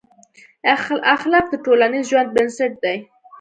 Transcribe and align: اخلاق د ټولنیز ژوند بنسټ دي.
اخلاق 1.15 1.45
د 1.49 1.53
ټولنیز 1.65 2.05
ژوند 2.11 2.29
بنسټ 2.35 2.71
دي. 2.83 2.97